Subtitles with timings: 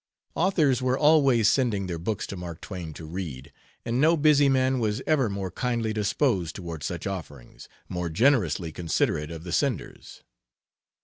[0.33, 3.53] Authors were always sending their books to Mark Twain to read,
[3.85, 9.29] and no busy man was ever more kindly disposed toward such offerings, more generously considerate
[9.29, 10.23] of the senders.